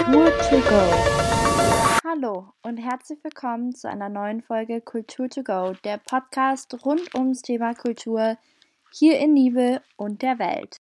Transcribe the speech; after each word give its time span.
Kultur 0.00 0.30
to 0.48 0.60
go. 0.60 2.00
Hallo 2.04 2.54
und 2.62 2.78
herzlich 2.78 3.22
willkommen 3.22 3.74
zu 3.74 3.86
einer 3.86 4.08
neuen 4.08 4.40
Folge 4.40 4.80
Kultur 4.80 5.28
to 5.28 5.42
go, 5.42 5.74
der 5.84 5.98
Podcast 5.98 6.86
rund 6.86 7.14
ums 7.14 7.42
Thema 7.42 7.74
Kultur 7.74 8.38
hier 8.92 9.18
in 9.18 9.34
Nibel 9.34 9.82
und 9.96 10.22
der 10.22 10.38
Welt. 10.38 10.78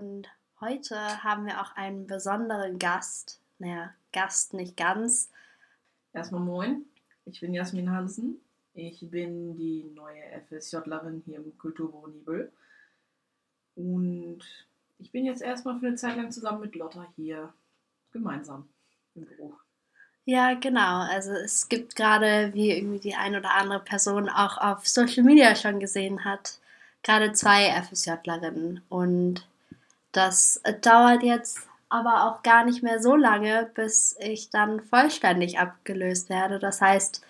Und 0.00 0.28
heute 0.60 1.24
haben 1.24 1.46
wir 1.46 1.60
auch 1.60 1.74
einen 1.74 2.06
besonderen 2.06 2.78
Gast. 2.78 3.40
Naja, 3.58 3.92
Gast 4.12 4.54
nicht 4.54 4.76
ganz. 4.76 5.32
Erstmal 6.12 6.42
moin, 6.42 6.84
ich 7.24 7.40
bin 7.40 7.52
Jasmin 7.52 7.90
Hansen. 7.90 8.40
Ich 8.74 9.10
bin 9.10 9.56
die 9.56 9.90
neue 9.92 10.22
FSJlerin 10.48 11.20
hier 11.26 11.38
im 11.38 11.58
Kulturbüro 11.58 12.06
Nibel. 12.06 12.52
Und 13.74 14.44
ich 14.98 15.12
bin 15.12 15.24
jetzt 15.24 15.42
erstmal 15.42 15.78
für 15.78 15.86
eine 15.86 15.96
Zeit 15.96 16.16
lang 16.16 16.30
zusammen 16.30 16.60
mit 16.60 16.74
Lotta 16.74 17.06
hier 17.16 17.52
gemeinsam 18.12 18.68
im 19.14 19.26
Büro. 19.26 19.54
Ja, 20.24 20.54
genau. 20.54 21.02
Also 21.02 21.32
es 21.32 21.68
gibt 21.68 21.94
gerade, 21.94 22.50
wie 22.52 22.72
irgendwie 22.72 22.98
die 22.98 23.14
ein 23.14 23.36
oder 23.36 23.54
andere 23.54 23.80
Person 23.80 24.28
auch 24.28 24.58
auf 24.58 24.86
Social 24.86 25.22
Media 25.22 25.54
schon 25.54 25.78
gesehen 25.78 26.24
hat, 26.24 26.58
gerade 27.02 27.32
zwei 27.32 27.70
FSJlerinnen. 27.82 28.82
Und 28.88 29.46
das 30.10 30.60
dauert 30.82 31.22
jetzt 31.22 31.60
aber 31.88 32.24
auch 32.24 32.42
gar 32.42 32.64
nicht 32.64 32.82
mehr 32.82 33.00
so 33.00 33.14
lange, 33.14 33.70
bis 33.74 34.16
ich 34.18 34.50
dann 34.50 34.80
vollständig 34.80 35.60
abgelöst 35.60 36.28
werde. 36.28 36.58
Das 36.58 36.80
heißt, 36.80 37.24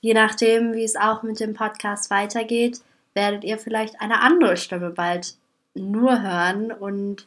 je 0.00 0.14
nachdem, 0.14 0.72
wie 0.72 0.84
es 0.84 0.96
auch 0.96 1.22
mit 1.22 1.40
dem 1.40 1.52
Podcast 1.52 2.10
weitergeht, 2.10 2.80
werdet 3.12 3.44
ihr 3.44 3.58
vielleicht 3.58 4.00
eine 4.00 4.22
andere 4.22 4.56
Stimme 4.56 4.90
bald 4.90 5.36
nur 5.78 6.22
hören. 6.22 6.70
Und 6.72 7.26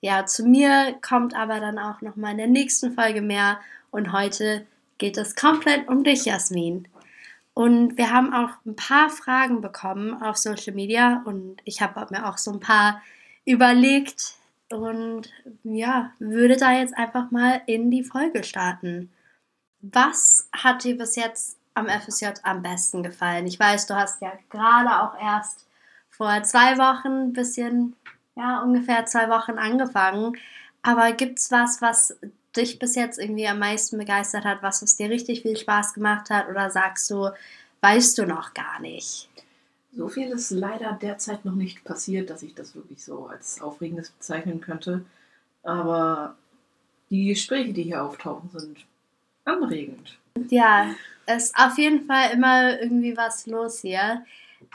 ja, 0.00 0.26
zu 0.26 0.44
mir 0.44 0.94
kommt 1.00 1.34
aber 1.34 1.60
dann 1.60 1.78
auch 1.78 2.00
noch 2.00 2.16
mal 2.16 2.32
in 2.32 2.38
der 2.38 2.46
nächsten 2.46 2.94
Folge 2.94 3.22
mehr. 3.22 3.60
Und 3.90 4.12
heute 4.12 4.66
geht 4.98 5.16
es 5.16 5.36
komplett 5.36 5.88
um 5.88 6.04
dich, 6.04 6.24
Jasmin. 6.24 6.88
Und 7.54 7.98
wir 7.98 8.10
haben 8.10 8.32
auch 8.32 8.50
ein 8.64 8.76
paar 8.76 9.10
Fragen 9.10 9.60
bekommen 9.60 10.22
auf 10.22 10.38
Social 10.38 10.72
Media 10.74 11.22
und 11.26 11.60
ich 11.64 11.82
habe 11.82 12.06
mir 12.10 12.26
auch 12.26 12.38
so 12.38 12.50
ein 12.50 12.60
paar 12.60 13.02
überlegt 13.44 14.36
und 14.70 15.28
ja, 15.64 16.12
würde 16.18 16.56
da 16.56 16.72
jetzt 16.72 16.96
einfach 16.96 17.30
mal 17.30 17.60
in 17.66 17.90
die 17.90 18.04
Folge 18.04 18.42
starten. 18.42 19.12
Was 19.80 20.48
hat 20.52 20.84
dir 20.84 20.96
bis 20.96 21.16
jetzt 21.16 21.58
am 21.74 21.88
FSJ 21.88 22.28
am 22.42 22.62
besten 22.62 23.02
gefallen? 23.02 23.46
Ich 23.46 23.60
weiß, 23.60 23.86
du 23.86 23.96
hast 23.96 24.22
ja 24.22 24.32
gerade 24.48 25.02
auch 25.02 25.20
erst 25.20 25.66
vor 26.12 26.42
zwei 26.44 26.78
Wochen, 26.78 27.28
ein 27.28 27.32
bisschen, 27.32 27.96
ja, 28.36 28.62
ungefähr 28.62 29.04
zwei 29.06 29.28
Wochen 29.28 29.58
angefangen. 29.58 30.36
Aber 30.82 31.12
gibt 31.12 31.38
es 31.38 31.50
was, 31.50 31.82
was 31.82 32.16
dich 32.56 32.78
bis 32.78 32.94
jetzt 32.94 33.18
irgendwie 33.18 33.48
am 33.48 33.58
meisten 33.58 33.98
begeistert 33.98 34.44
hat, 34.44 34.62
was 34.62 34.82
es 34.82 34.96
dir 34.96 35.10
richtig 35.10 35.42
viel 35.42 35.56
Spaß 35.56 35.94
gemacht 35.94 36.30
hat? 36.30 36.48
Oder 36.48 36.70
sagst 36.70 37.10
du, 37.10 37.30
weißt 37.80 38.18
du 38.18 38.26
noch 38.26 38.54
gar 38.54 38.80
nicht? 38.80 39.28
So 39.94 40.08
viel 40.08 40.28
ist 40.28 40.50
leider 40.50 40.92
derzeit 40.92 41.44
noch 41.44 41.54
nicht 41.54 41.84
passiert, 41.84 42.30
dass 42.30 42.42
ich 42.42 42.54
das 42.54 42.74
wirklich 42.74 43.02
so 43.04 43.26
als 43.26 43.60
Aufregendes 43.60 44.10
bezeichnen 44.10 44.60
könnte. 44.60 45.04
Aber 45.62 46.36
die 47.10 47.28
Gespräche, 47.28 47.72
die 47.72 47.84
hier 47.84 48.02
auftauchen, 48.02 48.50
sind 48.52 48.78
anregend. 49.44 50.18
Ja, 50.48 50.94
es 51.26 51.44
ist 51.44 51.56
auf 51.56 51.76
jeden 51.78 52.06
Fall 52.06 52.30
immer 52.32 52.80
irgendwie 52.80 53.16
was 53.16 53.46
los 53.46 53.80
hier. 53.80 54.24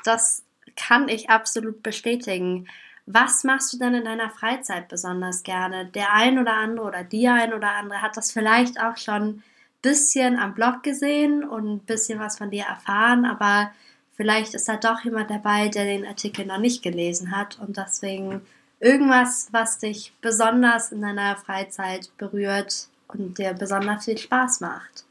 Das 0.04 0.44
kann 0.76 1.10
ich 1.10 1.30
absolut 1.30 1.84
bestätigen. 1.84 2.68
Was 3.06 3.44
machst 3.44 3.72
du 3.74 3.78
denn 3.78 3.94
in 3.94 4.06
deiner 4.06 4.30
Freizeit 4.30 4.90
besonders 4.90 5.44
gerne? 5.44 5.86
Der 5.86 6.14
ein 6.14 6.40
oder 6.40 6.54
andere 6.54 6.86
oder 6.86 7.04
die 7.04 7.28
ein 7.28 7.54
oder 7.54 7.72
andere 7.72 8.02
hat 8.02 8.18
das 8.18 8.32
vielleicht 8.32 8.82
auch 8.82 8.98
schon 8.98 9.22
ein 9.22 9.44
bisschen 9.82 10.38
am 10.38 10.54
Blog 10.54 10.84
gesehen 10.84 11.44
und 11.44 11.76
ein 11.76 11.80
bisschen 11.80 12.20
was 12.20 12.38
von 12.38 12.52
dir 12.52 12.66
erfahren, 12.66 13.26
aber 13.26 13.72
vielleicht 14.16 14.54
ist 14.56 14.68
da 14.68 14.76
doch 14.76 15.02
jemand 15.06 15.30
dabei, 15.30 15.70
der 15.70 15.86
den 15.86 16.06
Artikel 16.06 16.46
noch 16.46 16.58
nicht 16.58 16.84
gelesen 16.84 17.36
hat 17.36 17.58
und 17.60 17.78
deswegen 17.78 18.42
irgendwas, 18.80 19.48
was 19.52 19.80
dich 19.80 20.14
besonders 20.22 20.92
in 20.92 21.02
deiner 21.02 21.38
Freizeit 21.38 22.10
berührt 22.18 22.90
und 23.08 23.38
dir 23.38 23.54
besonders 23.54 24.06
viel 24.06 24.18
Spaß 24.18 24.60
macht. 24.62 25.06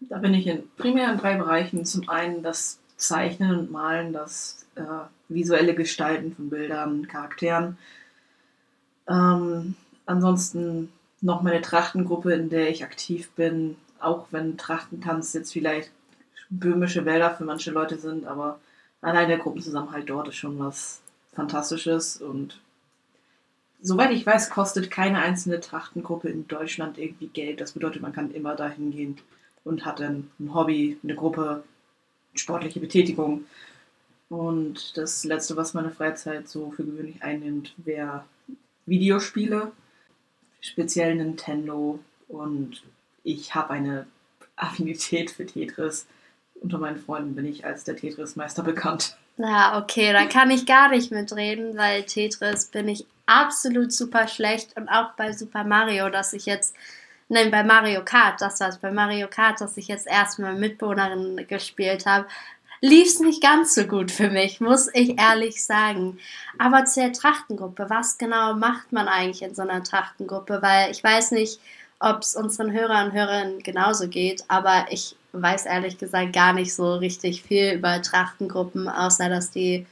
Da 0.00 0.18
bin 0.18 0.34
ich 0.34 0.46
in 0.46 0.68
primär 0.76 1.10
in 1.12 1.18
drei 1.18 1.36
Bereichen. 1.36 1.84
Zum 1.84 2.08
einen 2.08 2.42
das 2.42 2.78
Zeichnen 2.96 3.58
und 3.58 3.70
Malen, 3.70 4.12
das 4.12 4.66
äh, 4.74 4.82
visuelle 5.28 5.74
Gestalten 5.74 6.34
von 6.34 6.50
Bildern, 6.50 7.06
Charakteren. 7.08 7.78
Ähm, 9.08 9.74
ansonsten 10.06 10.92
noch 11.20 11.42
meine 11.42 11.60
Trachtengruppe, 11.60 12.32
in 12.32 12.50
der 12.50 12.70
ich 12.70 12.84
aktiv 12.84 13.30
bin, 13.32 13.76
auch 14.00 14.26
wenn 14.30 14.56
Trachtentanz 14.56 15.32
jetzt 15.32 15.52
vielleicht 15.52 15.90
böhmische 16.50 17.04
Wälder 17.04 17.34
für 17.34 17.44
manche 17.44 17.70
Leute 17.70 17.98
sind, 17.98 18.26
aber 18.26 18.60
allein 19.00 19.28
der 19.28 19.38
Gruppenzusammenhalt 19.38 20.08
dort 20.08 20.28
ist 20.28 20.36
schon 20.36 20.58
was 20.58 21.00
Fantastisches 21.32 22.16
und 22.16 22.60
soweit 23.82 24.10
ich 24.10 24.24
weiß, 24.24 24.50
kostet 24.50 24.90
keine 24.90 25.18
einzelne 25.18 25.60
Trachtengruppe 25.60 26.28
in 26.28 26.48
Deutschland 26.48 26.98
irgendwie 26.98 27.28
Geld. 27.28 27.60
Das 27.60 27.72
bedeutet, 27.72 28.00
man 28.00 28.12
kann 28.12 28.32
immer 28.32 28.54
dahin 28.54 28.90
gehen 28.90 29.18
und 29.64 29.84
hat 29.84 30.00
dann 30.00 30.30
ein 30.40 30.54
Hobby, 30.54 30.98
eine 31.02 31.14
Gruppe, 31.14 31.62
sportliche 32.40 32.80
Betätigung. 32.80 33.44
Und 34.28 34.96
das 34.96 35.24
Letzte, 35.24 35.56
was 35.56 35.74
meine 35.74 35.90
Freizeit 35.90 36.48
so 36.48 36.72
für 36.72 36.84
gewöhnlich 36.84 37.22
einnimmt, 37.22 37.74
wäre 37.76 38.24
Videospiele, 38.86 39.72
speziell 40.60 41.14
Nintendo. 41.14 42.00
Und 42.28 42.82
ich 43.22 43.54
habe 43.54 43.70
eine 43.70 44.06
Affinität 44.56 45.30
für 45.30 45.46
Tetris. 45.46 46.06
Unter 46.60 46.78
meinen 46.78 46.98
Freunden 46.98 47.34
bin 47.34 47.46
ich 47.46 47.64
als 47.64 47.84
der 47.84 47.96
Tetris-Meister 47.96 48.62
bekannt. 48.62 49.16
Na, 49.36 49.78
okay, 49.78 50.12
da 50.12 50.24
kann 50.24 50.50
ich 50.50 50.64
gar 50.64 50.88
nicht 50.88 51.12
mitreden, 51.12 51.76
weil 51.76 52.04
Tetris 52.04 52.66
bin 52.66 52.88
ich 52.88 53.04
absolut 53.26 53.92
super 53.92 54.28
schlecht 54.28 54.76
und 54.76 54.88
auch 54.88 55.12
bei 55.16 55.32
Super 55.32 55.64
Mario, 55.64 56.08
dass 56.08 56.32
ich 56.32 56.46
jetzt, 56.46 56.74
nein, 57.28 57.50
bei 57.50 57.62
Mario 57.64 58.04
Kart, 58.04 58.40
das 58.40 58.60
war's, 58.60 58.78
bei 58.78 58.90
Mario 58.90 59.28
Kart, 59.28 59.60
dass 59.60 59.76
ich 59.76 59.88
jetzt 59.88 60.06
erstmal 60.06 60.54
Mitbewohnerin 60.54 61.46
gespielt 61.48 62.06
habe, 62.06 62.26
lief 62.80 63.08
es 63.08 63.20
nicht 63.20 63.42
ganz 63.42 63.74
so 63.74 63.84
gut 63.84 64.10
für 64.10 64.30
mich, 64.30 64.60
muss 64.60 64.88
ich 64.92 65.18
ehrlich 65.18 65.64
sagen. 65.64 66.18
Aber 66.58 66.84
zur 66.84 67.12
Trachtengruppe, 67.12 67.86
was 67.88 68.18
genau 68.18 68.54
macht 68.54 68.92
man 68.92 69.08
eigentlich 69.08 69.42
in 69.42 69.54
so 69.54 69.62
einer 69.62 69.82
Trachtengruppe? 69.82 70.60
Weil 70.62 70.90
ich 70.90 71.02
weiß 71.02 71.32
nicht, 71.32 71.60
ob 71.98 72.20
es 72.20 72.36
unseren 72.36 72.72
Hörern 72.72 73.08
und 73.08 73.12
Hörerinnen 73.12 73.62
genauso 73.62 74.08
geht, 74.08 74.44
aber 74.48 74.86
ich 74.90 75.16
weiß 75.32 75.66
ehrlich 75.66 75.98
gesagt 75.98 76.32
gar 76.32 76.52
nicht 76.52 76.74
so 76.74 76.94
richtig 76.96 77.42
viel 77.42 77.72
über 77.72 78.00
Trachtengruppen, 78.02 78.88
außer 78.88 79.28
dass 79.28 79.50
die, 79.50 79.86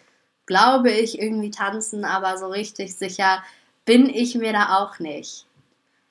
glaube 0.47 0.91
ich, 0.91 1.19
irgendwie 1.21 1.51
tanzen, 1.51 2.05
aber 2.05 2.37
so 2.39 2.49
richtig 2.49 2.97
sicher 2.97 3.43
bin 3.85 4.09
ich 4.09 4.35
mir 4.35 4.53
da 4.53 4.79
auch 4.79 4.99
nicht. 4.99 5.47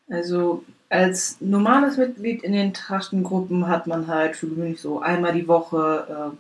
Also 0.10 0.64
als 0.90 1.38
normales 1.40 1.98
Mitglied 1.98 2.44
in 2.44 2.54
den 2.54 2.74
Trachtengruppen 2.74 3.68
hat 3.68 3.88
man 3.88 4.08
halt 4.08 4.36
für 4.36 4.48
gewöhnlich 4.48 4.82
so 4.82 5.00
einmal 5.00 5.34
die 5.34 5.48
Woche 5.48 6.32
äh, 6.34 6.38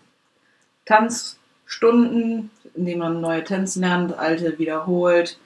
Tanzstunden, 0.85 2.51
in 2.75 2.85
denen 2.85 2.99
man 2.99 3.21
neue 3.21 3.43
Tänze 3.43 3.79
lernt, 3.79 4.17
alte 4.17 4.59
wiederholt. 4.59 5.37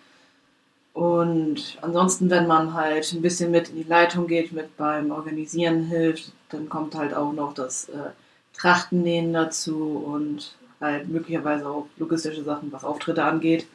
Und 0.93 1.77
ansonsten, 1.81 2.29
wenn 2.29 2.47
man 2.47 2.73
halt 2.73 3.13
ein 3.13 3.21
bisschen 3.21 3.51
mit 3.51 3.69
in 3.69 3.75
die 3.75 3.83
Leitung 3.83 4.27
geht, 4.27 4.51
mit 4.51 4.75
beim 4.77 5.11
Organisieren 5.11 5.85
hilft, 5.85 6.31
dann 6.49 6.69
kommt 6.69 6.95
halt 6.95 7.13
auch 7.13 7.33
noch 7.33 7.53
das 7.53 7.87
äh, 7.89 8.09
Trachtennähen 8.53 9.31
dazu 9.31 10.03
und 10.05 10.55
halt 10.81 11.07
möglicherweise 11.07 11.67
auch 11.67 11.87
logistische 11.97 12.43
Sachen, 12.43 12.71
was 12.71 12.83
Auftritte 12.83 13.23
angeht. 13.23 13.67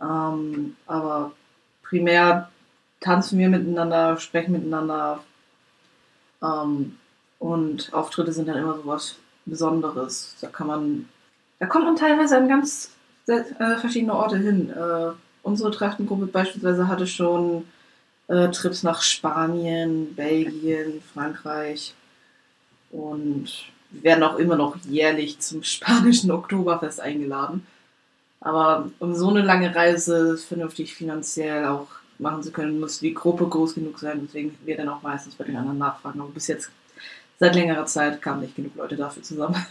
Ähm, 0.00 0.76
aber 0.86 1.32
primär 1.82 2.50
tanzen 3.06 3.38
wir 3.38 3.48
miteinander, 3.48 4.16
sprechen 4.18 4.52
miteinander 4.52 5.20
ähm, 6.42 6.98
und 7.38 7.92
Auftritte 7.94 8.32
sind 8.32 8.48
dann 8.48 8.58
immer 8.58 8.76
sowas 8.76 9.16
Besonderes. 9.44 10.34
Da 10.40 10.48
kann 10.48 10.66
man, 10.66 11.08
da 11.60 11.66
kommt 11.66 11.84
man 11.84 11.94
teilweise 11.96 12.36
an 12.36 12.48
ganz 12.48 12.90
äh, 13.28 13.44
verschiedene 13.78 14.14
Orte 14.14 14.38
hin. 14.38 14.70
Äh, 14.70 15.12
unsere 15.44 15.70
Trachtengruppe 15.70 16.26
beispielsweise 16.26 16.88
hatte 16.88 17.06
schon 17.06 17.68
äh, 18.26 18.48
Trips 18.50 18.82
nach 18.82 19.02
Spanien, 19.02 20.16
Belgien, 20.16 21.00
Frankreich 21.14 21.94
und 22.90 23.66
wir 23.90 24.02
werden 24.02 24.24
auch 24.24 24.36
immer 24.36 24.56
noch 24.56 24.76
jährlich 24.84 25.38
zum 25.38 25.62
spanischen 25.62 26.32
Oktoberfest 26.32 27.00
eingeladen. 27.00 27.64
Aber 28.40 28.90
um 28.98 29.14
so 29.14 29.30
eine 29.30 29.42
lange 29.42 29.74
Reise 29.74 30.36
vernünftig 30.36 30.94
finanziell 30.94 31.66
auch 31.66 31.86
machen 32.18 32.42
zu 32.42 32.50
können, 32.50 32.80
muss 32.80 33.00
die 33.00 33.14
Gruppe 33.14 33.46
groß 33.46 33.74
genug 33.74 33.98
sein, 33.98 34.20
deswegen 34.24 34.56
wir 34.64 34.76
dann 34.76 34.88
auch 34.88 35.02
meistens 35.02 35.34
bei 35.34 35.44
den 35.44 35.56
anderen 35.56 35.78
nachfragen. 35.78 36.20
Aber 36.20 36.30
bis 36.30 36.48
jetzt 36.48 36.70
seit 37.38 37.54
längerer 37.54 37.86
Zeit 37.86 38.22
kamen 38.22 38.42
nicht 38.42 38.56
genug 38.56 38.74
Leute 38.76 38.96
dafür 38.96 39.22
zusammen. 39.22 39.66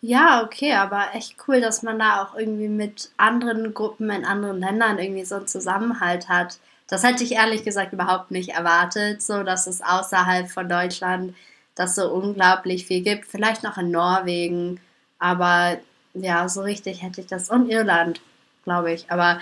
Ja, 0.00 0.44
okay, 0.44 0.74
aber 0.74 1.14
echt 1.14 1.34
cool, 1.48 1.60
dass 1.60 1.82
man 1.82 1.98
da 1.98 2.22
auch 2.22 2.36
irgendwie 2.38 2.68
mit 2.68 3.10
anderen 3.16 3.74
Gruppen 3.74 4.10
in 4.10 4.24
anderen 4.24 4.60
Ländern 4.60 4.98
irgendwie 4.98 5.24
so 5.24 5.36
einen 5.36 5.48
Zusammenhalt 5.48 6.28
hat. 6.28 6.58
Das 6.86 7.02
hätte 7.02 7.24
ich 7.24 7.32
ehrlich 7.32 7.64
gesagt 7.64 7.92
überhaupt 7.92 8.30
nicht 8.30 8.50
erwartet, 8.50 9.22
so 9.22 9.42
dass 9.42 9.66
es 9.66 9.82
außerhalb 9.82 10.48
von 10.48 10.68
Deutschland 10.68 11.34
das 11.74 11.96
so 11.96 12.12
unglaublich 12.12 12.86
viel 12.86 13.02
gibt. 13.02 13.26
Vielleicht 13.26 13.64
noch 13.64 13.76
in 13.76 13.90
Norwegen, 13.90 14.80
aber 15.18 15.78
ja, 16.14 16.48
so 16.48 16.62
richtig 16.62 17.02
hätte 17.02 17.20
ich 17.20 17.26
das. 17.26 17.50
Und 17.50 17.68
Irland, 17.68 18.20
glaube 18.68 18.92
ich. 18.92 19.10
Aber 19.10 19.40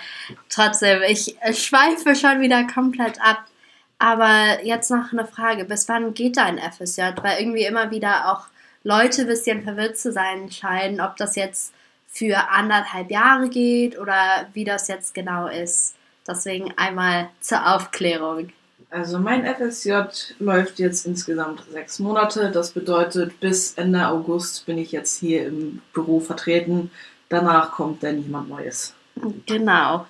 trotzdem, 0.48 1.02
ich 1.02 1.36
schweife 1.52 2.14
schon 2.14 2.40
wieder 2.40 2.64
komplett 2.66 3.20
ab. 3.20 3.44
Aber 3.98 4.62
jetzt 4.62 4.90
noch 4.90 5.12
eine 5.12 5.26
Frage: 5.26 5.64
Bis 5.64 5.88
wann 5.88 6.14
geht 6.14 6.36
dein 6.36 6.58
FSJ? 6.58 7.02
Weil 7.22 7.40
irgendwie 7.40 7.64
immer 7.64 7.90
wieder 7.90 8.32
auch 8.32 8.46
Leute 8.84 9.22
ein 9.22 9.26
bisschen 9.26 9.64
verwirrt 9.64 9.98
zu 9.98 10.12
sein 10.12 10.50
scheinen, 10.50 11.00
ob 11.00 11.16
das 11.16 11.34
jetzt 11.34 11.74
für 12.06 12.50
anderthalb 12.50 13.10
Jahre 13.10 13.48
geht 13.48 13.98
oder 13.98 14.46
wie 14.52 14.64
das 14.64 14.88
jetzt 14.88 15.12
genau 15.12 15.48
ist. 15.48 15.96
Deswegen 16.26 16.72
einmal 16.76 17.28
zur 17.40 17.74
Aufklärung. 17.74 18.50
Also 18.90 19.18
mein 19.18 19.44
FSJ 19.44 20.34
läuft 20.38 20.78
jetzt 20.78 21.06
insgesamt 21.06 21.64
sechs 21.72 21.98
Monate. 21.98 22.50
Das 22.52 22.70
bedeutet, 22.70 23.40
bis 23.40 23.74
Ende 23.74 24.06
August 24.06 24.64
bin 24.66 24.78
ich 24.78 24.92
jetzt 24.92 25.18
hier 25.18 25.46
im 25.46 25.82
Büro 25.92 26.20
vertreten. 26.20 26.90
Danach 27.28 27.72
kommt 27.72 28.02
dann 28.02 28.22
jemand 28.22 28.48
Neues. 28.48 28.94
Genau. 29.46 30.06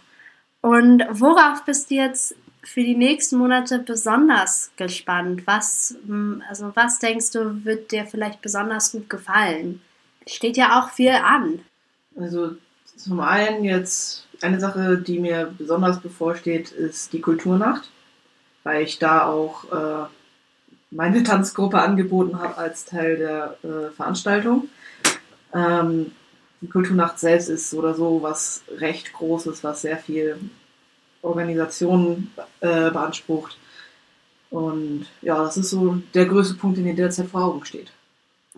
Und 0.60 1.04
worauf 1.10 1.64
bist 1.64 1.90
du 1.90 1.94
jetzt 1.94 2.34
für 2.62 2.82
die 2.82 2.96
nächsten 2.96 3.36
Monate 3.36 3.78
besonders 3.78 4.72
gespannt? 4.76 5.46
Was, 5.46 5.96
hm, 6.06 6.42
also 6.48 6.72
was 6.74 6.98
denkst 6.98 7.30
du, 7.30 7.64
wird 7.64 7.92
dir 7.92 8.06
vielleicht 8.06 8.42
besonders 8.42 8.92
gut 8.92 9.08
gefallen? 9.08 9.80
Steht 10.26 10.56
ja 10.56 10.80
auch 10.80 10.90
viel 10.90 11.12
an. 11.12 11.60
Also 12.18 12.56
zum 12.96 13.20
einen 13.20 13.64
jetzt 13.64 14.26
eine 14.42 14.58
Sache, 14.58 14.98
die 14.98 15.20
mir 15.20 15.54
besonders 15.56 16.00
bevorsteht, 16.00 16.72
ist 16.72 17.12
die 17.12 17.20
Kulturnacht, 17.20 17.88
weil 18.64 18.82
ich 18.82 18.98
da 18.98 19.26
auch 19.26 19.64
äh, 19.72 20.06
meine 20.90 21.22
Tanzgruppe 21.22 21.80
angeboten 21.80 22.40
habe 22.40 22.58
als 22.58 22.84
Teil 22.84 23.16
der 23.16 23.56
äh, 23.62 23.90
Veranstaltung. 23.94 24.68
Ähm, 25.54 26.12
die 26.60 26.68
Kulturnacht 26.68 27.18
selbst 27.18 27.48
ist 27.48 27.74
oder 27.74 27.94
so 27.94 28.22
was 28.22 28.62
recht 28.78 29.12
Großes, 29.12 29.62
was 29.62 29.82
sehr 29.82 29.98
viel 29.98 30.38
Organisation 31.22 32.30
äh, 32.60 32.90
beansprucht. 32.90 33.58
Und 34.50 35.06
ja, 35.22 35.42
das 35.42 35.56
ist 35.56 35.70
so 35.70 35.96
der 36.14 36.26
größte 36.26 36.54
Punkt, 36.54 36.76
der 36.76 36.84
mir 36.84 36.94
derzeit 36.94 37.28
vor 37.28 37.44
Augen 37.44 37.64
steht. 37.64 37.90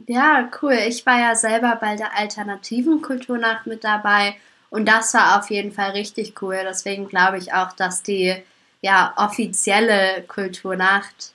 Ja, 0.06 0.48
cool. 0.62 0.78
Ich 0.86 1.04
war 1.06 1.18
ja 1.18 1.34
selber 1.34 1.76
bei 1.80 1.96
der 1.96 2.16
alternativen 2.16 3.02
Kulturnacht 3.02 3.66
mit 3.66 3.82
dabei 3.82 4.36
und 4.70 4.86
das 4.86 5.14
war 5.14 5.38
auf 5.38 5.50
jeden 5.50 5.72
Fall 5.72 5.90
richtig 5.90 6.40
cool. 6.42 6.58
Deswegen 6.62 7.08
glaube 7.08 7.38
ich 7.38 7.52
auch, 7.52 7.72
dass 7.72 8.02
die 8.02 8.36
ja, 8.80 9.12
offizielle 9.16 10.22
Kulturnacht 10.28 11.32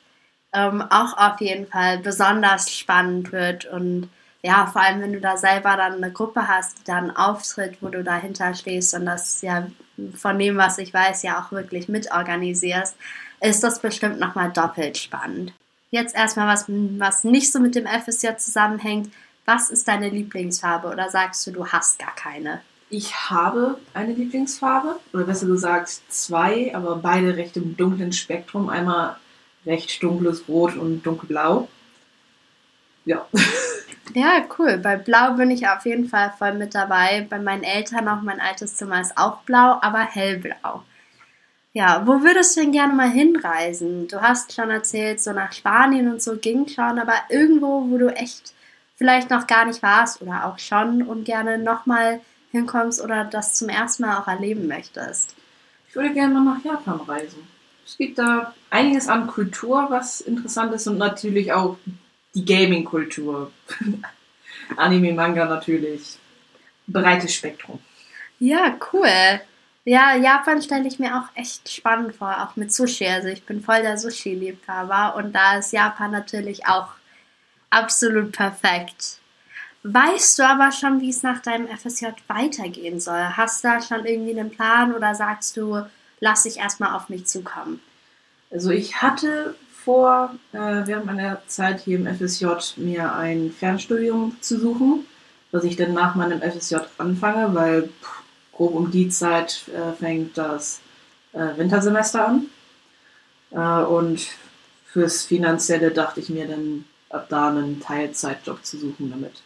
ähm, 0.53 0.81
auch 0.81 1.17
auf 1.17 1.41
jeden 1.41 1.67
Fall 1.67 1.97
besonders 1.97 2.71
spannend 2.71 3.31
wird 3.31 3.65
und 3.65 4.09
ja, 4.43 4.67
vor 4.67 4.81
allem 4.81 5.01
wenn 5.01 5.13
du 5.13 5.21
da 5.21 5.37
selber 5.37 5.77
dann 5.77 5.93
eine 5.93 6.11
Gruppe 6.11 6.47
hast, 6.47 6.79
die 6.79 6.83
dann 6.83 7.15
auftritt, 7.15 7.77
wo 7.81 7.87
du 7.87 8.03
dahinter 8.03 8.53
stehst 8.53 8.93
und 8.93 9.05
das 9.05 9.41
ja 9.41 9.67
von 10.15 10.37
dem, 10.37 10.57
was 10.57 10.77
ich 10.79 10.93
weiß, 10.93 11.23
ja 11.23 11.41
auch 11.41 11.51
wirklich 11.51 11.87
mitorganisierst, 11.87 12.95
ist 13.41 13.63
das 13.63 13.79
bestimmt 13.79 14.19
nochmal 14.19 14.51
doppelt 14.51 14.97
spannend. 14.97 15.53
Jetzt 15.91 16.15
erstmal 16.15 16.47
was, 16.47 16.65
was 16.67 17.23
nicht 17.23 17.51
so 17.51 17.59
mit 17.59 17.75
dem 17.75 17.85
FSJ 17.85 18.35
zusammenhängt. 18.37 19.13
Was 19.45 19.69
ist 19.69 19.87
deine 19.87 20.09
Lieblingsfarbe 20.09 20.87
oder 20.87 21.09
sagst 21.09 21.45
du, 21.45 21.51
du 21.51 21.67
hast 21.67 21.99
gar 21.99 22.15
keine? 22.15 22.61
Ich 22.89 23.29
habe 23.29 23.77
eine 23.93 24.13
Lieblingsfarbe, 24.13 24.99
oder 25.13 25.23
besser 25.23 25.47
gesagt 25.47 26.01
zwei, 26.09 26.73
aber 26.75 26.97
beide 26.97 27.37
recht 27.37 27.57
im 27.57 27.77
dunklen 27.77 28.13
Spektrum. 28.13 28.69
Einmal 28.69 29.17
recht 29.65 30.01
dunkles 30.01 30.47
Rot 30.47 30.75
und 30.75 31.03
dunkelblau. 31.03 31.67
Ja. 33.05 33.27
Ja, 34.13 34.45
cool. 34.57 34.77
Bei 34.77 34.97
Blau 34.97 35.33
bin 35.33 35.49
ich 35.49 35.67
auf 35.67 35.85
jeden 35.85 36.07
Fall 36.07 36.33
voll 36.37 36.53
mit 36.53 36.75
dabei. 36.75 37.25
Bei 37.29 37.39
meinen 37.39 37.63
Eltern 37.63 38.07
auch 38.07 38.21
mein 38.21 38.39
altes 38.39 38.75
Zimmer 38.75 39.01
ist 39.01 39.17
auch 39.17 39.41
blau, 39.43 39.79
aber 39.81 39.99
hellblau. 39.99 40.83
Ja, 41.71 42.05
wo 42.05 42.21
würdest 42.21 42.55
du 42.55 42.61
denn 42.61 42.71
gerne 42.71 42.93
mal 42.93 43.09
hinreisen? 43.09 44.07
Du 44.07 44.21
hast 44.21 44.53
schon 44.53 44.69
erzählt, 44.69 45.19
so 45.21 45.31
nach 45.31 45.51
Spanien 45.53 46.11
und 46.11 46.21
so 46.21 46.37
ging 46.37 46.67
schon, 46.67 46.99
aber 46.99 47.15
irgendwo, 47.29 47.89
wo 47.89 47.97
du 47.97 48.15
echt 48.15 48.53
vielleicht 48.95 49.31
noch 49.31 49.47
gar 49.47 49.65
nicht 49.65 49.81
warst 49.81 50.21
oder 50.21 50.45
auch 50.45 50.59
schon 50.59 51.01
und 51.01 51.23
gerne 51.25 51.57
nochmal 51.57 52.21
hinkommst 52.51 53.01
oder 53.01 53.23
das 53.23 53.55
zum 53.55 53.69
ersten 53.69 54.03
Mal 54.03 54.19
auch 54.19 54.27
erleben 54.27 54.67
möchtest? 54.67 55.33
Ich 55.89 55.95
würde 55.95 56.13
gerne 56.13 56.35
mal 56.35 56.55
nach 56.55 56.63
Japan 56.63 57.01
reisen. 57.07 57.47
Es 57.85 57.97
gibt 57.97 58.19
da 58.19 58.53
einiges 58.69 59.07
an 59.07 59.25
Kultur, 59.25 59.87
was 59.89 60.21
interessant 60.21 60.73
ist 60.73 60.87
und 60.87 60.99
natürlich 60.99 61.53
auch 61.53 61.77
die 62.33 62.45
Gaming-Kultur. 62.45 63.51
Anime, 64.77 65.13
Manga 65.13 65.45
natürlich. 65.45 66.17
Breites 66.87 67.33
Spektrum. 67.33 67.79
Ja, 68.39 68.77
cool. 68.91 69.41
Ja, 69.85 70.15
Japan 70.15 70.61
stelle 70.61 70.87
ich 70.87 70.99
mir 70.99 71.17
auch 71.17 71.35
echt 71.35 71.69
spannend 71.69 72.15
vor, 72.15 72.41
auch 72.41 72.55
mit 72.55 72.73
Sushi. 72.73 73.05
Also 73.07 73.27
ich 73.27 73.43
bin 73.43 73.61
voll 73.61 73.81
der 73.81 73.97
Sushi-Liebhaber 73.97 75.15
und 75.15 75.33
da 75.33 75.57
ist 75.57 75.73
Japan 75.73 76.11
natürlich 76.11 76.65
auch 76.65 76.89
absolut 77.69 78.31
perfekt. 78.31 79.19
Weißt 79.83 80.39
du 80.39 80.47
aber 80.47 80.71
schon, 80.71 81.01
wie 81.01 81.09
es 81.09 81.23
nach 81.23 81.41
deinem 81.41 81.67
FSJ 81.67 82.07
weitergehen 82.27 83.01
soll? 83.01 83.21
Hast 83.35 83.63
du 83.63 83.67
da 83.67 83.81
schon 83.81 84.05
irgendwie 84.05 84.39
einen 84.39 84.49
Plan 84.49 84.93
oder 84.93 85.13
sagst 85.13 85.57
du, 85.57 85.85
lass 86.21 86.43
dich 86.43 86.57
erstmal 86.57 86.95
auf 86.95 87.09
mich 87.09 87.25
zukommen? 87.25 87.81
Also 88.49 88.69
ich 88.69 89.01
hatte 89.01 89.55
vor, 89.83 90.35
äh, 90.53 90.57
während 90.57 91.05
meiner 91.05 91.41
Zeit 91.47 91.81
hier 91.81 91.97
im 91.97 92.07
FSJ 92.07 92.45
mir 92.77 93.13
ein 93.13 93.51
Fernstudium 93.51 94.37
zu 94.41 94.59
suchen, 94.59 95.05
was 95.51 95.63
ich 95.63 95.75
dann 95.75 95.93
nach 95.93 96.15
meinem 96.15 96.41
FSJ 96.41 96.77
anfange, 96.97 97.53
weil 97.53 97.83
pff, 97.83 98.23
grob 98.53 98.75
um 98.75 98.91
die 98.91 99.09
Zeit 99.09 99.65
äh, 99.69 99.93
fängt 99.93 100.37
das 100.37 100.81
äh, 101.33 101.57
Wintersemester 101.57 102.27
an. 102.27 102.45
Äh, 103.51 103.85
und 103.85 104.27
fürs 104.85 105.23
Finanzielle 105.23 105.91
dachte 105.91 106.19
ich 106.19 106.29
mir 106.29 106.47
dann 106.47 106.85
ab 107.09 107.27
da 107.29 107.49
einen 107.49 107.79
Teilzeitjob 107.79 108.65
zu 108.65 108.77
suchen, 108.77 109.09
damit 109.11 109.41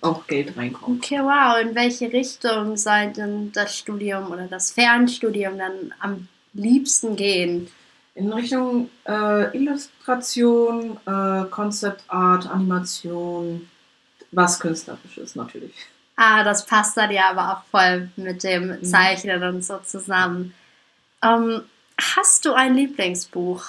auch 0.00 0.26
Geld 0.26 0.56
reinkommt. 0.56 1.04
Okay, 1.04 1.20
wow. 1.20 1.60
In 1.60 1.74
welche 1.74 2.12
Richtung 2.12 2.76
soll 2.76 3.12
denn 3.12 3.52
das 3.52 3.76
Studium 3.76 4.30
oder 4.30 4.46
das 4.46 4.70
Fernstudium 4.70 5.58
dann 5.58 5.94
am 6.00 6.28
liebsten 6.52 7.16
gehen? 7.16 7.68
In 8.14 8.32
Richtung 8.32 8.90
äh, 9.06 9.56
Illustration, 9.56 10.98
äh, 11.06 11.44
Concept 11.50 12.04
Art, 12.08 12.48
Animation, 12.48 13.68
was 14.30 14.60
künstlerisches 14.60 15.34
natürlich. 15.34 15.74
Ah, 16.16 16.44
das 16.44 16.64
passt 16.64 16.96
dann 16.96 17.10
ja 17.10 17.30
aber 17.30 17.52
auch 17.52 17.64
voll 17.70 18.08
mit 18.16 18.44
dem 18.44 18.68
mhm. 18.68 18.84
Zeichnen 18.84 19.40
mhm. 19.40 19.56
und 19.56 19.64
so 19.64 19.78
zusammen. 19.78 20.54
Ähm, 21.22 21.62
hast 22.00 22.44
du 22.44 22.52
ein 22.52 22.74
Lieblingsbuch? 22.74 23.64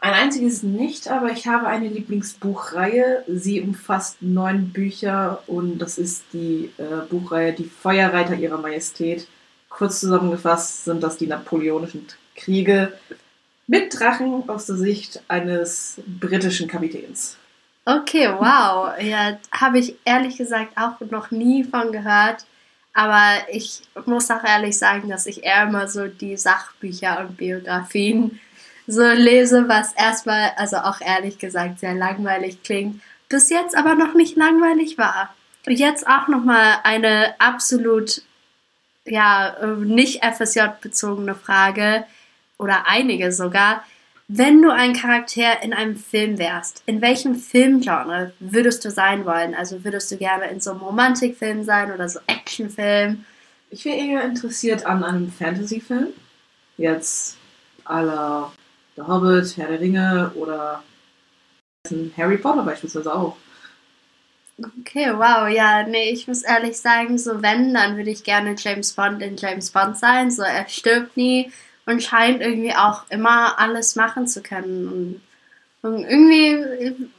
Ein 0.00 0.12
einziges 0.12 0.62
nicht, 0.62 1.08
aber 1.08 1.30
ich 1.30 1.46
habe 1.46 1.66
eine 1.66 1.88
Lieblingsbuchreihe. 1.88 3.24
Sie 3.28 3.62
umfasst 3.62 4.20
neun 4.20 4.70
Bücher 4.70 5.42
und 5.46 5.78
das 5.78 5.98
ist 5.98 6.24
die 6.32 6.70
äh, 6.76 7.06
Buchreihe 7.08 7.52
Die 7.52 7.64
Feuerreiter 7.64 8.34
ihrer 8.34 8.58
Majestät. 8.58 9.28
Kurz 9.70 10.00
zusammengefasst 10.00 10.84
sind 10.84 11.02
das 11.02 11.16
die 11.16 11.26
napoleonischen 11.26 12.06
Kriege 12.36 12.92
mit 13.66 13.98
Drachen 13.98 14.48
aus 14.48 14.66
der 14.66 14.76
Sicht 14.76 15.22
eines 15.28 16.00
britischen 16.06 16.68
Kapitäns. 16.68 17.36
Okay, 17.86 18.28
wow. 18.28 18.92
Ja, 19.00 19.38
habe 19.52 19.78
ich 19.78 19.96
ehrlich 20.04 20.36
gesagt 20.38 20.76
auch 20.76 21.00
noch 21.10 21.30
nie 21.30 21.64
von 21.64 21.92
gehört. 21.92 22.44
Aber 22.94 23.48
ich 23.50 23.82
muss 24.06 24.30
auch 24.30 24.44
ehrlich 24.44 24.78
sagen, 24.78 25.08
dass 25.08 25.26
ich 25.26 25.42
eher 25.42 25.64
immer 25.64 25.88
so 25.88 26.06
die 26.06 26.36
Sachbücher 26.36 27.20
und 27.20 27.36
Biografien 27.36 28.40
so 28.86 29.02
lese, 29.02 29.68
was 29.68 29.92
erstmal, 29.94 30.52
also 30.56 30.76
auch 30.76 31.00
ehrlich 31.00 31.38
gesagt, 31.38 31.80
sehr 31.80 31.94
langweilig 31.94 32.62
klingt. 32.62 33.02
Bis 33.28 33.50
jetzt 33.50 33.76
aber 33.76 33.94
noch 33.94 34.14
nicht 34.14 34.36
langweilig 34.36 34.96
war. 34.96 35.34
Und 35.66 35.78
jetzt 35.78 36.06
auch 36.06 36.28
nochmal 36.28 36.78
eine 36.84 37.34
absolut, 37.40 38.22
ja, 39.06 39.56
nicht 39.78 40.22
FSJ-bezogene 40.24 41.34
Frage 41.34 42.04
oder 42.58 42.86
einige 42.86 43.32
sogar. 43.32 43.84
Wenn 44.26 44.62
du 44.62 44.72
ein 44.72 44.94
Charakter 44.94 45.62
in 45.62 45.74
einem 45.74 45.96
Film 45.96 46.38
wärst, 46.38 46.82
in 46.86 47.02
welchem 47.02 47.34
Filmgenre 47.34 48.32
würdest 48.40 48.84
du 48.84 48.90
sein 48.90 49.26
wollen? 49.26 49.54
Also 49.54 49.84
würdest 49.84 50.10
du 50.10 50.16
gerne 50.16 50.46
in 50.46 50.60
so 50.60 50.70
einem 50.70 50.80
Romantikfilm 50.80 51.62
sein 51.64 51.92
oder 51.92 52.08
so 52.08 52.20
Actionfilm? 52.26 53.24
Ich 53.70 53.84
wäre 53.84 53.96
eher 53.96 54.24
interessiert 54.24 54.86
an 54.86 55.04
einem 55.04 55.30
Fantasyfilm. 55.30 56.08
Jetzt 56.78 57.36
aller 57.84 58.52
The 58.96 59.02
Hobbit, 59.02 59.56
Herr 59.56 59.68
der 59.68 59.80
Ringe 59.80 60.32
oder 60.36 60.82
Harry 62.16 62.38
Potter 62.38 62.62
beispielsweise 62.62 63.14
auch. 63.14 63.36
Okay, 64.58 65.12
wow, 65.12 65.48
ja, 65.48 65.82
nee, 65.82 66.10
ich 66.10 66.28
muss 66.28 66.42
ehrlich 66.42 66.78
sagen, 66.78 67.18
so 67.18 67.42
wenn, 67.42 67.74
dann 67.74 67.96
würde 67.96 68.10
ich 68.10 68.22
gerne 68.22 68.54
James 68.56 68.92
Bond 68.92 69.20
in 69.20 69.36
James 69.36 69.70
Bond 69.70 69.98
sein. 69.98 70.30
So, 70.30 70.42
er 70.42 70.68
stirbt 70.68 71.16
nie 71.16 71.52
und 71.86 72.02
scheint 72.02 72.40
irgendwie 72.40 72.74
auch 72.74 73.02
immer 73.10 73.58
alles 73.58 73.96
machen 73.96 74.26
zu 74.26 74.42
können. 74.42 75.20
Und, 75.82 76.04
irgendwie 76.04 77.10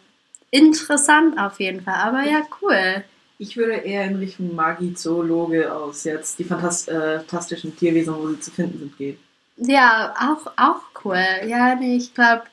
interessant 0.50 1.38
auf 1.38 1.60
jeden 1.60 1.82
Fall, 1.82 1.96
aber 1.96 2.24
ja, 2.24 2.42
cool. 2.62 3.04
Ich 3.38 3.58
würde 3.58 3.74
eher 3.74 4.06
in 4.06 4.16
Richtung 4.16 4.56
Magie-Zoologe 4.56 5.72
aus 5.72 6.04
jetzt 6.06 6.40
die 6.40 6.46
fantast 6.46 6.90
äh, 6.90 7.20
fantastischen 7.20 7.76
Tierwesen, 7.78 8.16
wo 8.16 8.28
sie 8.30 8.40
zu 8.40 8.50
finden 8.50 8.80
sind, 8.80 8.98
gehen. 8.98 9.20
Ja, 9.58 10.16
auch, 10.20 10.52
auch 10.58 10.82
cool. 11.04 11.24
Ja, 11.46 11.76
nee, 11.76 11.98
ich 11.98 12.14
glaube, 12.14 12.44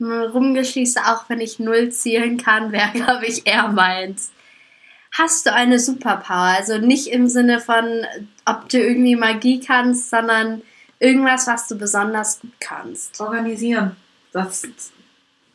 rumgeschieße, 0.00 1.00
auch 1.06 1.28
wenn 1.28 1.40
ich 1.40 1.58
null 1.58 1.90
zielen 1.90 2.36
kann, 2.36 2.72
wäre, 2.72 2.90
glaube 2.94 3.26
ich, 3.26 3.46
eher 3.46 3.68
meins. 3.68 4.32
Hast 5.12 5.46
du 5.46 5.52
eine 5.52 5.78
Superpower? 5.78 6.56
Also 6.58 6.78
nicht 6.78 7.06
im 7.06 7.28
Sinne 7.28 7.60
von, 7.60 8.04
ob 8.44 8.68
du 8.68 8.78
irgendwie 8.78 9.16
Magie 9.16 9.60
kannst, 9.60 10.10
sondern 10.10 10.62
irgendwas, 10.98 11.46
was 11.46 11.68
du 11.68 11.76
besonders 11.76 12.40
gut 12.40 12.52
kannst. 12.60 13.20
Organisieren. 13.20 13.96
Das 14.32 14.62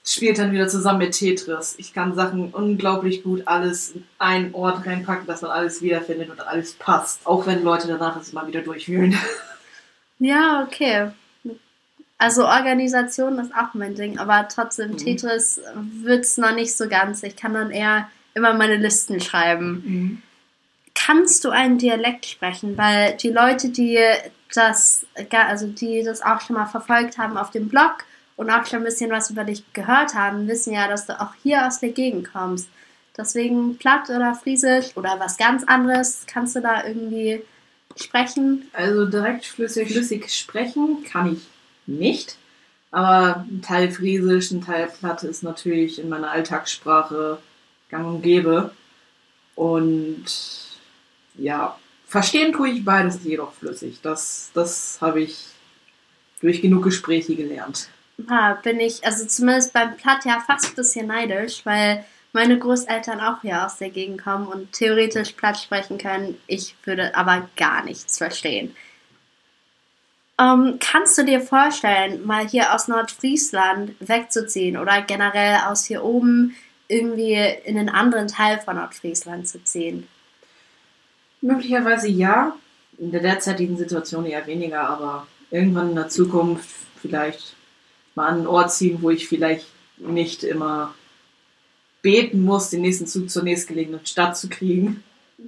spielt 0.05 0.39
dann 0.39 0.51
wieder 0.51 0.67
zusammen 0.67 0.99
mit 0.99 1.13
Tetris. 1.13 1.75
Ich 1.77 1.93
kann 1.93 2.15
Sachen 2.15 2.51
unglaublich 2.51 3.23
gut 3.23 3.43
alles 3.45 3.91
in 3.91 4.03
einen 4.17 4.53
Ort 4.53 4.85
reinpacken, 4.85 5.27
dass 5.27 5.41
man 5.41 5.51
alles 5.51 5.81
wiederfindet 5.81 6.29
und 6.29 6.39
alles 6.41 6.73
passt. 6.73 7.25
Auch 7.25 7.45
wenn 7.45 7.63
Leute 7.63 7.87
danach 7.87 8.19
es 8.19 8.29
immer 8.29 8.47
wieder 8.47 8.61
durchwühlen. 8.61 9.17
Ja, 10.21 10.67
okay. 10.67 11.11
Also 12.17 12.45
Organisation 12.45 13.39
ist 13.39 13.55
auch 13.55 13.73
mein 13.73 13.95
Ding, 13.95 14.19
aber 14.19 14.49
trotzdem, 14.49 14.91
mhm. 14.91 14.97
Tetris 14.97 15.61
wird 16.03 16.25
es 16.25 16.37
noch 16.37 16.53
nicht 16.53 16.75
so 16.75 16.89
ganz. 16.89 17.23
Ich 17.23 17.37
kann 17.37 17.53
dann 17.53 17.71
eher 17.71 18.09
immer 18.33 18.53
meine 18.53 18.75
Listen 18.75 19.21
schreiben. 19.21 19.83
Mhm. 19.85 20.21
Kannst 20.95 21.43
du 21.43 21.49
einen 21.49 21.77
Dialekt 21.77 22.25
sprechen? 22.25 22.77
Weil 22.77 23.15
die 23.17 23.29
Leute, 23.29 23.69
die 23.69 23.99
das, 24.53 25.05
also 25.31 25.67
die 25.67 26.03
das 26.03 26.21
auch 26.21 26.41
schon 26.41 26.55
mal 26.55 26.65
verfolgt 26.65 27.17
haben 27.17 27.37
auf 27.37 27.51
dem 27.51 27.69
Blog 27.69 28.03
und 28.35 28.49
auch 28.49 28.65
schon 28.65 28.79
ein 28.79 28.85
bisschen 28.85 29.11
was 29.11 29.29
über 29.29 29.43
dich 29.43 29.63
gehört 29.73 30.13
haben, 30.13 30.47
wissen 30.47 30.73
ja, 30.73 30.87
dass 30.87 31.05
du 31.05 31.19
auch 31.19 31.33
hier 31.43 31.67
aus 31.67 31.79
der 31.79 31.89
Gegend 31.89 32.31
kommst. 32.31 32.69
Deswegen 33.17 33.77
platt 33.77 34.09
oder 34.09 34.33
friesisch 34.33 34.95
oder 34.95 35.19
was 35.19 35.37
ganz 35.37 35.63
anderes, 35.65 36.23
kannst 36.25 36.55
du 36.55 36.61
da 36.61 36.85
irgendwie 36.85 37.41
sprechen? 37.97 38.69
Also 38.73 39.05
direkt 39.05 39.45
flüssig, 39.45 39.91
flüssig 39.91 40.33
sprechen 40.33 41.03
kann 41.03 41.33
ich 41.33 41.47
nicht. 41.85 42.37
Aber 42.91 43.45
ein 43.49 43.61
Teil 43.61 43.91
Friesisch, 43.91 44.51
ein 44.51 44.61
Teil 44.61 44.87
Platte 44.87 45.27
ist 45.27 45.43
natürlich 45.43 45.99
in 45.99 46.09
meiner 46.09 46.31
Alltagssprache 46.31 47.39
gang 47.89 48.07
und 48.07 48.21
gäbe. 48.21 48.71
Und 49.55 50.25
ja, 51.35 51.77
verstehen 52.05 52.53
tue 52.53 52.69
ich 52.69 52.85
beides 52.85 53.23
jedoch 53.23 53.53
flüssig. 53.53 53.99
Das, 54.01 54.51
das 54.53 54.97
habe 55.01 55.21
ich 55.21 55.45
durch 56.41 56.61
genug 56.61 56.83
Gespräche 56.83 57.35
gelernt. 57.35 57.89
Ja, 58.29 58.59
bin 58.61 58.79
ich, 58.79 59.05
also 59.05 59.25
zumindest 59.25 59.73
beim 59.73 59.95
Platt 59.95 60.25
ja 60.25 60.43
fast 60.45 60.69
ein 60.69 60.75
bisschen 60.75 61.07
neidisch, 61.07 61.65
weil 61.65 62.05
meine 62.33 62.59
Großeltern 62.59 63.21
auch 63.21 63.41
hier 63.41 63.65
aus 63.65 63.77
der 63.77 63.89
Gegend 63.89 64.21
kommen 64.21 64.47
und 64.47 64.73
theoretisch 64.73 65.31
Platt 65.31 65.57
sprechen 65.57 65.97
können. 65.97 66.37
Ich 66.47 66.75
würde 66.83 67.15
aber 67.15 67.49
gar 67.55 67.83
nichts 67.83 68.17
verstehen. 68.17 68.75
Ähm, 70.39 70.77
kannst 70.79 71.17
du 71.17 71.25
dir 71.25 71.41
vorstellen, 71.41 72.25
mal 72.25 72.47
hier 72.47 72.73
aus 72.73 72.87
Nordfriesland 72.87 73.95
wegzuziehen 73.99 74.77
oder 74.77 75.01
generell 75.01 75.59
aus 75.67 75.85
hier 75.85 76.03
oben 76.03 76.55
irgendwie 76.87 77.35
in 77.65 77.77
einen 77.77 77.89
anderen 77.89 78.27
Teil 78.27 78.59
von 78.59 78.77
Nordfriesland 78.77 79.47
zu 79.47 79.63
ziehen? 79.63 80.07
Möglicherweise 81.41 82.07
ja. 82.07 82.55
In 82.97 83.11
der 83.11 83.21
derzeitigen 83.21 83.77
Situation 83.77 84.25
eher 84.25 84.45
weniger, 84.45 84.81
aber 84.81 85.25
irgendwann 85.51 85.91
in 85.91 85.95
der 85.95 86.09
Zukunft 86.09 86.69
vielleicht 87.01 87.55
mal 88.15 88.27
an 88.27 88.37
einen 88.39 88.47
Ort 88.47 88.73
ziehen, 88.73 89.01
wo 89.01 89.09
ich 89.09 89.27
vielleicht 89.27 89.67
nicht 89.97 90.43
immer 90.43 90.93
beten 92.01 92.41
muss, 92.41 92.69
den 92.69 92.81
nächsten 92.81 93.07
Zug 93.07 93.29
zur 93.29 93.43
nächstgelegenen 93.43 94.05
Stadt 94.05 94.37
zu 94.37 94.49
kriegen. 94.49 95.03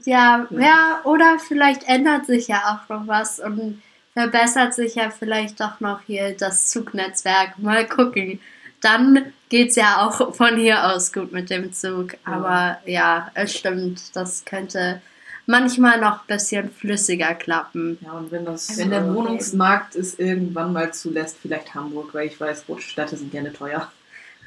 Ja, 0.05 0.47
ja, 0.51 1.01
oder 1.03 1.37
vielleicht 1.39 1.83
ändert 1.87 2.25
sich 2.25 2.47
ja 2.47 2.61
auch 2.87 2.89
noch 2.89 3.07
was 3.07 3.39
und 3.39 3.81
verbessert 4.13 4.73
sich 4.73 4.95
ja 4.95 5.09
vielleicht 5.09 5.59
doch 5.59 5.79
noch 5.79 6.01
hier 6.01 6.35
das 6.37 6.67
Zugnetzwerk. 6.67 7.59
Mal 7.59 7.87
gucken. 7.87 8.39
Dann 8.81 9.33
geht 9.49 9.69
es 9.69 9.75
ja 9.75 10.05
auch 10.05 10.33
von 10.33 10.57
hier 10.57 10.87
aus 10.87 11.13
gut 11.13 11.31
mit 11.31 11.49
dem 11.49 11.71
Zug. 11.71 12.15
Aber 12.23 12.79
ja, 12.85 13.29
es 13.33 13.55
stimmt, 13.55 14.15
das 14.15 14.43
könnte 14.45 15.01
manchmal 15.51 15.99
noch 15.99 16.21
ein 16.21 16.27
bisschen 16.27 16.71
flüssiger 16.71 17.35
klappen. 17.35 17.99
Ja, 18.01 18.13
und 18.13 18.31
wenn, 18.31 18.45
das, 18.45 18.75
wenn 18.77 18.89
der 18.89 19.13
Wohnungsmarkt 19.13 19.95
es 19.95 20.17
irgendwann 20.17 20.73
mal 20.73 20.91
zulässt, 20.93 21.37
vielleicht 21.41 21.75
Hamburg, 21.75 22.13
weil 22.13 22.27
ich 22.27 22.39
weiß, 22.39 22.65
Großstädte 22.65 23.17
sind 23.17 23.31
gerne 23.31 23.53
teuer. 23.53 23.91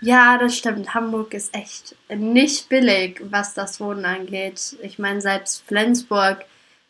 Ja, 0.00 0.36
das 0.38 0.56
stimmt. 0.56 0.94
Hamburg 0.94 1.32
ist 1.34 1.54
echt 1.54 1.94
nicht 2.08 2.68
billig, 2.68 3.22
was 3.30 3.54
das 3.54 3.80
Wohnen 3.80 4.04
angeht. 4.04 4.76
Ich 4.82 4.98
meine, 4.98 5.20
selbst 5.20 5.64
Flensburg 5.66 6.44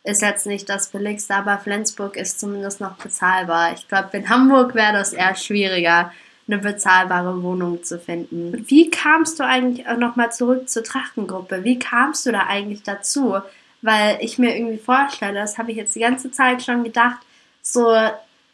ist 0.04 0.22
jetzt 0.22 0.46
nicht 0.46 0.68
das 0.68 0.88
billigste, 0.88 1.34
aber 1.34 1.58
Flensburg 1.58 2.16
ist 2.16 2.40
zumindest 2.40 2.80
noch 2.80 2.96
bezahlbar. 2.96 3.72
Ich 3.74 3.88
glaube, 3.88 4.16
in 4.16 4.28
Hamburg 4.28 4.74
wäre 4.74 4.92
das 4.92 5.12
eher 5.12 5.34
schwieriger, 5.34 6.12
eine 6.46 6.58
bezahlbare 6.58 7.42
Wohnung 7.42 7.82
zu 7.82 7.98
finden. 7.98 8.64
Wie 8.68 8.90
kamst 8.90 9.40
du 9.40 9.44
eigentlich 9.44 9.86
nochmal 9.98 10.30
zurück 10.30 10.68
zur 10.68 10.84
Trachtengruppe? 10.84 11.64
Wie 11.64 11.78
kamst 11.78 12.26
du 12.26 12.32
da 12.32 12.46
eigentlich 12.46 12.82
dazu? 12.82 13.36
Weil 13.84 14.16
ich 14.22 14.38
mir 14.38 14.56
irgendwie 14.56 14.78
vorstelle, 14.78 15.34
das 15.34 15.58
habe 15.58 15.70
ich 15.70 15.76
jetzt 15.76 15.94
die 15.94 16.00
ganze 16.00 16.30
Zeit 16.30 16.62
schon 16.62 16.84
gedacht, 16.84 17.18
so, 17.60 17.94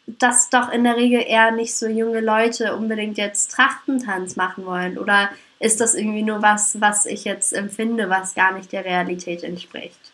dass 0.05 0.49
doch 0.49 0.69
in 0.73 0.83
der 0.83 0.97
Regel 0.97 1.23
eher 1.25 1.51
nicht 1.51 1.73
so 1.73 1.87
junge 1.87 2.19
Leute 2.19 2.75
unbedingt 2.75 3.17
jetzt 3.17 3.51
Trachtentanz 3.51 4.35
machen 4.35 4.65
wollen. 4.65 4.97
Oder 4.97 5.29
ist 5.59 5.79
das 5.79 5.95
irgendwie 5.95 6.23
nur 6.23 6.41
was, 6.41 6.81
was 6.81 7.05
ich 7.05 7.23
jetzt 7.23 7.53
empfinde, 7.53 8.09
was 8.09 8.35
gar 8.35 8.51
nicht 8.51 8.73
der 8.73 8.83
Realität 8.83 9.43
entspricht? 9.43 10.11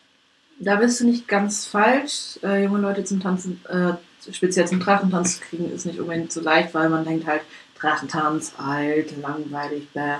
Da 0.59 0.75
bist 0.75 0.99
du 0.99 1.05
nicht 1.05 1.27
ganz 1.27 1.65
falsch. 1.65 2.37
Äh, 2.43 2.65
junge 2.65 2.81
Leute 2.81 3.03
zum 3.03 3.19
Tanzen, 3.19 3.59
äh, 3.69 3.93
speziell 4.31 4.67
zum 4.67 4.79
Drachentanz 4.79 5.39
zu 5.39 5.45
kriegen, 5.45 5.71
ist 5.71 5.87
nicht 5.87 5.99
unbedingt 5.99 6.31
so 6.31 6.41
leicht, 6.41 6.75
weil 6.75 6.89
man 6.89 7.05
denkt 7.05 7.25
halt, 7.25 7.41
Drachentanz, 7.79 8.53
alt, 8.59 9.17
langweilig, 9.19 9.87
bäh. 9.93 10.17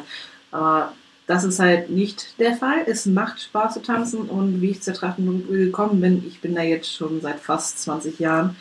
Aber 0.50 0.94
das 1.27 1.43
ist 1.43 1.60
halt 1.60 1.89
nicht 1.89 2.39
der 2.39 2.55
Fall. 2.55 2.84
Es 2.88 3.05
macht 3.05 3.41
Spaß 3.41 3.75
zu 3.75 3.81
tanzen 3.81 4.22
und 4.22 4.62
wie 4.62 4.72
ich 4.72 4.81
zur 4.81 4.93
Drachengruppe 4.93 5.57
gekommen 5.57 6.00
bin, 6.00 6.25
ich 6.25 6.39
bin 6.39 6.55
da 6.55 6.62
jetzt 6.62 6.91
schon 6.91 7.22
seit 7.22 7.41
fast 7.41 7.79
20 7.84 8.17
Jahren. 8.17 8.55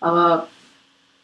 Aber 0.00 0.48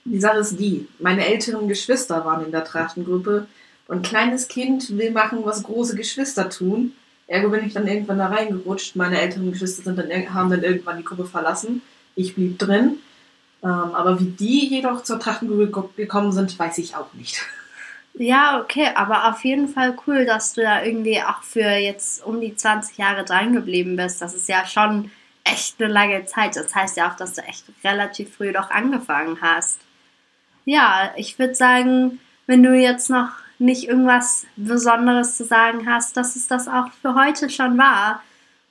die 0.04 0.18
Sache 0.18 0.38
ist 0.38 0.58
die, 0.58 0.88
meine 0.98 1.26
älteren 1.26 1.68
Geschwister 1.68 2.24
waren 2.24 2.46
in 2.46 2.50
der 2.50 2.64
Trachtengruppe 2.64 3.46
und 3.88 4.06
kleines 4.06 4.48
Kind 4.48 4.96
will 4.96 5.10
machen, 5.10 5.40
was 5.44 5.62
große 5.62 5.96
Geschwister 5.96 6.48
tun. 6.48 6.92
Ergo 7.26 7.50
bin 7.50 7.66
ich 7.66 7.74
dann 7.74 7.86
irgendwann 7.86 8.18
da 8.18 8.28
reingerutscht. 8.28 8.96
Meine 8.96 9.20
älteren 9.20 9.52
Geschwister 9.52 9.82
sind 9.82 9.98
dann, 9.98 10.10
haben 10.32 10.50
dann 10.50 10.62
irgendwann 10.62 10.96
die 10.96 11.04
Gruppe 11.04 11.26
verlassen. 11.26 11.82
Ich 12.14 12.34
blieb 12.34 12.58
drin. 12.58 13.00
Ähm, 13.62 13.68
aber 13.68 14.18
wie 14.20 14.26
die 14.26 14.68
jedoch 14.68 15.02
zur 15.02 15.18
Trachtengruppe 15.18 15.90
gekommen 15.96 16.32
sind, 16.32 16.58
weiß 16.58 16.78
ich 16.78 16.96
auch 16.96 17.12
nicht. 17.14 17.42
Ja, 18.18 18.60
okay, 18.60 18.88
aber 18.94 19.28
auf 19.28 19.44
jeden 19.44 19.68
Fall 19.68 19.94
cool, 20.06 20.24
dass 20.24 20.54
du 20.54 20.62
da 20.62 20.82
irgendwie 20.82 21.20
auch 21.20 21.42
für 21.42 21.68
jetzt 21.68 22.24
um 22.24 22.40
die 22.40 22.56
20 22.56 22.96
Jahre 22.96 23.24
dran 23.24 23.52
geblieben 23.52 23.96
bist. 23.96 24.22
Das 24.22 24.34
ist 24.34 24.48
ja 24.48 24.64
schon 24.66 25.10
echt 25.44 25.80
eine 25.80 25.92
lange 25.92 26.24
Zeit. 26.24 26.56
Das 26.56 26.74
heißt 26.74 26.96
ja 26.96 27.10
auch, 27.10 27.16
dass 27.16 27.34
du 27.34 27.42
echt 27.42 27.64
relativ 27.84 28.34
früh 28.34 28.52
doch 28.52 28.70
angefangen 28.70 29.38
hast. 29.42 29.80
Ja, 30.64 31.12
ich 31.16 31.38
würde 31.38 31.54
sagen, 31.54 32.18
wenn 32.46 32.62
du 32.62 32.74
jetzt 32.74 33.10
noch 33.10 33.30
nicht 33.58 33.86
irgendwas 33.86 34.46
Besonderes 34.56 35.36
zu 35.36 35.44
sagen 35.44 35.86
hast, 35.86 36.16
dass 36.16 36.36
es 36.36 36.48
das 36.48 36.68
auch 36.68 36.90
für 37.02 37.14
heute 37.14 37.50
schon 37.50 37.76
war 37.76 38.22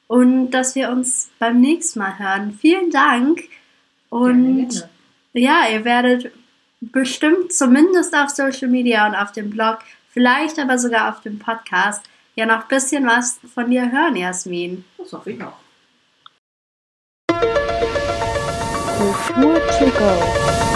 und 0.07 0.51
dass 0.51 0.75
wir 0.75 0.89
uns 0.89 1.29
beim 1.39 1.61
nächsten 1.61 1.99
Mal 1.99 2.17
hören. 2.17 2.57
Vielen 2.59 2.91
Dank 2.91 3.43
und 4.09 4.69
gerne, 4.69 4.89
ja, 5.33 5.67
ihr 5.71 5.85
werdet 5.85 6.31
bestimmt 6.91 7.53
zumindest 7.53 8.15
auf 8.15 8.29
Social 8.29 8.67
Media 8.67 9.07
und 9.07 9.15
auf 9.15 9.31
dem 9.31 9.49
Blog, 9.49 9.79
vielleicht 10.09 10.59
aber 10.59 10.77
sogar 10.77 11.09
auf 11.09 11.21
dem 11.21 11.39
Podcast, 11.39 12.03
ja 12.35 12.45
noch 12.45 12.63
ein 12.63 12.67
bisschen 12.67 13.05
was 13.05 13.39
von 13.53 13.69
dir 13.69 13.91
hören, 13.91 14.15
Jasmin. 14.15 14.85
Das 14.97 15.13
hoffe 15.13 15.31
ich 15.31 15.43
auch. 15.43 15.53
Kultur 18.97 19.61
to 19.77 19.85
go. 19.91 20.74